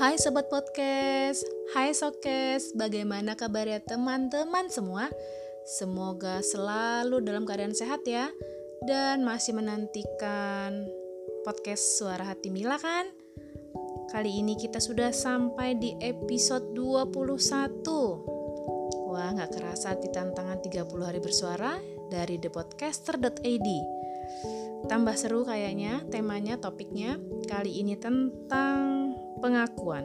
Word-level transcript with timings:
Hai 0.00 0.16
Sobat 0.16 0.48
Podcast, 0.48 1.44
hai 1.76 1.92
Sokes, 1.92 2.72
bagaimana 2.72 3.36
kabarnya 3.36 3.84
teman-teman 3.84 4.72
semua? 4.72 5.12
Semoga 5.68 6.40
selalu 6.40 7.20
dalam 7.20 7.44
keadaan 7.44 7.76
sehat 7.76 8.08
ya. 8.08 8.32
Dan 8.80 9.28
masih 9.28 9.52
menantikan 9.52 10.88
podcast 11.44 12.00
Suara 12.00 12.32
Hati 12.32 12.48
Mila 12.48 12.80
kan? 12.80 13.12
Kali 14.08 14.40
ini 14.40 14.56
kita 14.56 14.80
sudah 14.80 15.12
sampai 15.12 15.76
di 15.76 15.92
episode 16.00 16.72
21 16.72 17.84
Wah 19.04 19.36
gak 19.36 19.52
kerasa 19.52 20.00
di 20.00 20.08
tantangan 20.08 20.64
30 20.64 20.80
hari 21.04 21.20
bersuara 21.20 21.76
dari 22.08 22.40
thepodcaster.id 22.40 23.68
Tambah 24.88 25.16
seru 25.20 25.44
kayaknya 25.44 26.08
temanya, 26.08 26.56
topiknya. 26.56 27.20
Kali 27.44 27.84
ini 27.84 28.00
tentang 28.00 28.89
Pengakuan. 29.40 30.04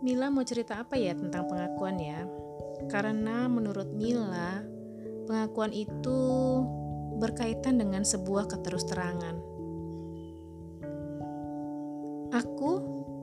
Mila 0.00 0.32
mau 0.32 0.40
cerita 0.48 0.80
apa 0.80 0.96
ya 0.96 1.12
tentang 1.12 1.44
pengakuan 1.44 2.00
ya? 2.00 2.24
Karena 2.88 3.44
menurut 3.52 3.92
Mila, 3.92 4.64
pengakuan 5.28 5.76
itu 5.76 6.20
berkaitan 7.20 7.76
dengan 7.76 8.06
sebuah 8.06 8.48
keterusterangan. 8.48 9.36
Aku 12.32 12.70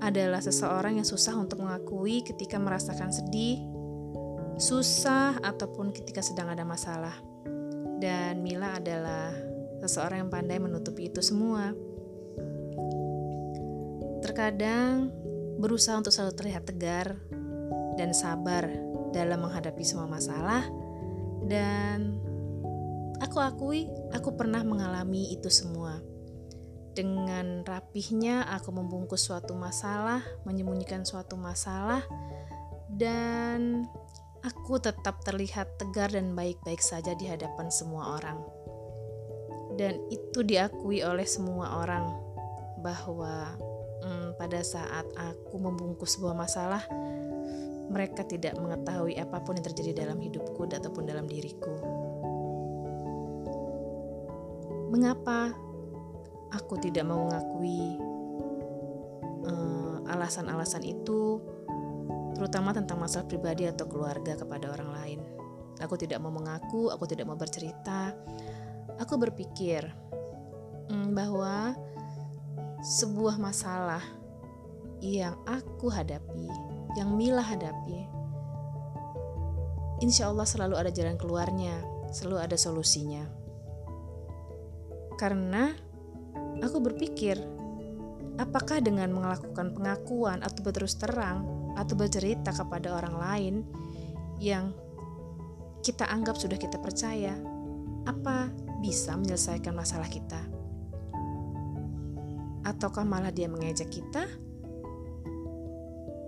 adalah 0.05 0.44
seseorang 0.44 1.02
yang 1.02 1.08
susah 1.08 1.34
untuk 1.40 1.66
mengakui 1.66 2.22
ketika 2.22 2.62
merasakan 2.62 3.10
sedih, 3.10 3.63
susah, 4.62 5.41
ataupun 5.41 5.90
ketika 5.96 6.22
sedang 6.22 6.54
ada 6.54 6.62
masalah. 6.62 7.16
Dan 7.98 8.46
Mila 8.46 8.77
adalah 8.77 9.32
seseorang 9.82 10.27
yang 10.27 10.32
pandai 10.34 10.60
menutupi 10.60 11.08
itu 11.10 11.24
semua 11.24 11.72
terkadang 14.36 15.16
berusaha 15.64 15.96
untuk 15.96 16.12
selalu 16.12 16.36
terlihat 16.36 16.68
tegar 16.68 17.16
dan 17.96 18.12
sabar 18.12 18.68
dalam 19.16 19.48
menghadapi 19.48 19.80
semua 19.80 20.12
masalah 20.12 20.60
dan 21.48 22.20
aku 23.24 23.40
akui 23.40 23.88
aku 24.12 24.36
pernah 24.36 24.60
mengalami 24.60 25.32
itu 25.32 25.48
semua. 25.48 26.04
Dengan 26.92 27.64
rapihnya 27.64 28.44
aku 28.52 28.76
membungkus 28.76 29.24
suatu 29.24 29.55
masalah, 29.55 30.20
menyembunyikan 30.44 31.08
suatu 31.08 31.40
masalah 31.40 32.04
dan 32.92 33.88
aku 34.44 34.84
tetap 34.84 35.24
terlihat 35.24 35.80
tegar 35.80 36.12
dan 36.12 36.36
baik-baik 36.36 36.84
saja 36.84 37.16
di 37.16 37.24
hadapan 37.24 37.72
semua 37.72 38.20
orang. 38.20 38.44
Dan 39.80 39.96
itu 40.12 40.44
diakui 40.44 41.08
oleh 41.08 41.24
semua 41.24 41.80
orang 41.80 42.04
bahwa 42.84 43.55
hmm, 44.06 44.38
pada 44.38 44.62
saat 44.62 45.10
aku 45.18 45.58
membungkus 45.58 46.16
sebuah 46.16 46.38
masalah, 46.38 46.86
mereka 47.90 48.22
tidak 48.26 48.54
mengetahui 48.62 49.18
apa 49.18 49.42
pun 49.42 49.58
yang 49.58 49.66
terjadi 49.66 50.06
dalam 50.06 50.22
hidupku 50.22 50.70
ataupun 50.70 51.10
dalam 51.10 51.26
diriku. 51.26 51.74
Mengapa 54.94 55.52
aku 56.54 56.78
tidak 56.80 57.04
mau 57.10 57.26
mengakui 57.26 58.00
alasan 60.06 60.48
alasan-alasan 60.48 60.84
itu, 60.86 61.42
terutama 62.38 62.72
tentang 62.72 63.02
masalah 63.02 63.28
pribadi 63.28 63.68
atau 63.68 63.90
keluarga 63.90 64.38
kepada 64.38 64.72
orang 64.72 64.90
lain? 64.96 65.20
Aku 65.84 66.00
tidak 66.00 66.24
mau 66.24 66.31
mengaku, 66.31 66.88
aku 66.94 67.03
tidak 67.09 67.28
mau 67.28 67.36
bercerita. 67.36 68.16
Aku 68.96 69.20
berpikir 69.20 69.84
hmm, 70.88 71.12
bahwa 71.12 71.76
sebuah 72.86 73.41
masalah 73.41 74.06
yang 75.02 75.34
aku 75.50 75.90
hadapi, 75.90 76.46
yang 76.94 77.18
Mila 77.18 77.42
hadapi, 77.42 78.06
insya 80.06 80.30
Allah 80.30 80.46
selalu 80.46 80.78
ada 80.78 80.94
jalan 80.94 81.18
keluarnya, 81.18 81.82
selalu 82.14 82.46
ada 82.46 82.54
solusinya. 82.54 83.26
Karena 85.18 85.74
aku 86.62 86.78
berpikir, 86.78 87.42
apakah 88.38 88.78
dengan 88.86 89.18
melakukan 89.18 89.74
pengakuan 89.74 90.46
atau 90.46 90.62
berterus 90.62 90.94
terang 91.02 91.42
atau 91.74 91.98
bercerita 91.98 92.54
kepada 92.54 93.02
orang 93.02 93.16
lain 93.18 93.56
yang 94.38 94.70
kita 95.82 96.06
anggap 96.06 96.38
sudah 96.38 96.62
kita 96.62 96.78
percaya, 96.78 97.34
apa 98.06 98.54
bisa 98.78 99.18
menyelesaikan 99.18 99.74
masalah 99.74 100.06
kita? 100.06 100.55
Ataukah 102.66 103.06
malah 103.06 103.30
dia 103.30 103.46
mengejek 103.46 103.94
kita? 103.94 104.26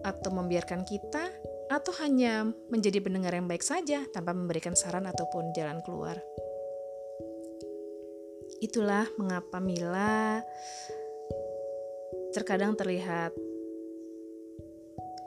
Atau 0.06 0.30
membiarkan 0.30 0.86
kita? 0.86 1.34
Atau 1.68 1.92
hanya 2.00 2.48
menjadi 2.70 3.02
pendengar 3.02 3.34
yang 3.34 3.50
baik 3.50 3.66
saja 3.66 4.06
tanpa 4.14 4.31
memberikan 4.38 4.78
saran 4.78 5.09
ataupun 5.09 5.52
jalan 5.58 5.81
keluar? 5.81 6.22
Itulah 8.62 9.09
mengapa 9.18 9.58
Mila 9.58 10.40
terkadang 12.31 12.78
terlihat 12.78 13.34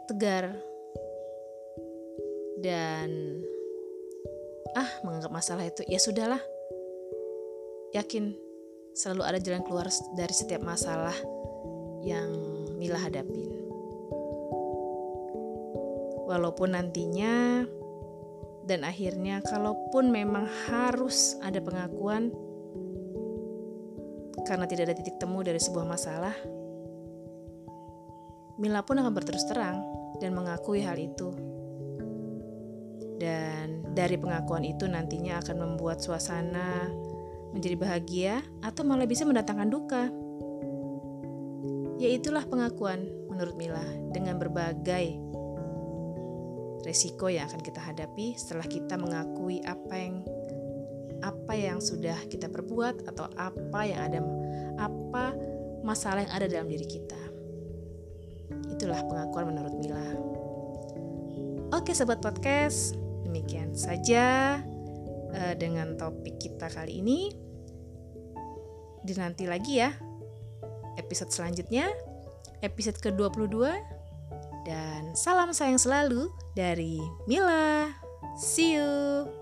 tegar 0.07 0.55
dan 2.63 3.43
ah 4.79 4.91
menganggap 5.03 5.33
masalah 5.33 5.65
itu 5.67 5.83
ya 5.91 5.99
sudahlah 5.99 6.43
yakin 7.95 8.35
selalu 8.95 9.23
ada 9.23 9.39
jalan 9.39 9.63
keluar 9.63 9.87
dari 10.15 10.35
setiap 10.35 10.63
masalah 10.63 11.15
yang 12.03 12.31
Mila 12.81 12.97
hadapin. 12.97 13.51
Walaupun 16.31 16.79
nantinya 16.79 17.67
dan 18.65 18.87
akhirnya 18.87 19.43
kalaupun 19.43 20.15
memang 20.15 20.47
harus 20.71 21.35
ada 21.43 21.59
pengakuan 21.59 22.31
karena 24.47 24.65
tidak 24.65 24.91
ada 24.91 24.95
titik 24.97 25.19
temu 25.19 25.43
dari 25.43 25.59
sebuah 25.59 25.85
masalah, 25.85 26.33
Mila 28.57 28.81
pun 28.87 29.01
akan 29.03 29.13
berterus 29.13 29.45
terang 29.45 29.83
dan 30.23 30.33
mengakui 30.33 30.81
hal 30.81 30.97
itu. 30.97 31.33
Dan 33.21 33.85
dari 33.93 34.17
pengakuan 34.17 34.65
itu 34.65 34.89
nantinya 34.89 35.45
akan 35.45 35.57
membuat 35.61 36.01
suasana 36.01 36.89
menjadi 37.53 37.77
bahagia, 37.77 38.35
atau 38.63 38.83
malah 38.87 39.07
bisa 39.07 39.27
mendatangkan 39.27 39.69
duka. 39.71 40.09
Yaitulah 42.01 42.49
pengakuan 42.49 43.05
menurut 43.29 43.55
Mila 43.61 43.85
dengan 44.13 44.41
berbagai 44.41 45.21
resiko 46.85 47.29
yang 47.29 47.45
akan 47.49 47.61
kita 47.61 47.81
hadapi 47.81 48.33
setelah 48.41 48.65
kita 48.65 48.97
mengakui 48.97 49.61
apa 49.69 49.95
yang 49.97 50.25
apa 51.21 51.53
yang 51.53 51.79
sudah 51.85 52.17
kita 52.33 52.49
perbuat 52.49 53.05
atau 53.05 53.29
apa 53.37 53.81
yang 53.85 54.01
ada 54.01 54.21
apa 54.81 55.37
masalah 55.85 56.25
yang 56.25 56.33
ada 56.33 56.47
dalam 56.49 56.69
diri 56.69 56.89
kita. 56.89 57.21
Itulah 58.73 59.05
pengakuan 59.05 59.53
menurut 59.53 59.77
Mila. 59.77 60.09
Oke 61.77 61.93
sobat 61.93 62.25
podcast, 62.25 62.97
demikian 63.29 63.77
saja 63.77 64.59
uh, 65.35 65.55
dengan 65.59 65.99
topik 65.99 66.39
kita 66.39 66.71
kali 66.71 67.03
ini. 67.03 67.33
Dinanti 69.01 69.49
lagi 69.49 69.81
ya 69.81 70.11
episode 71.01 71.33
selanjutnya, 71.33 71.89
episode 72.61 73.01
ke-22. 73.01 73.73
Dan 74.69 75.17
salam 75.17 75.57
sayang 75.57 75.81
selalu 75.81 76.29
dari 76.53 77.01
Mila. 77.25 77.89
See 78.37 78.77
you. 78.77 79.40